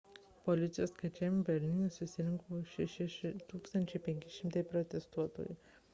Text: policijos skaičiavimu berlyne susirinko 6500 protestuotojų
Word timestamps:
policijos 0.45 0.91
skaičiavimu 0.93 1.43
berlyne 1.49 1.91
susirinko 1.97 2.63
6500 2.71 4.65
protestuotojų 4.73 5.59